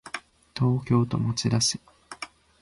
[0.57, 1.79] 東京都町田市